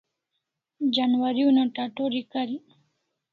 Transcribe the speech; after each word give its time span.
Janwari 0.93 1.41
una 1.49 1.63
tatori 1.75 2.21
karik 2.31 2.65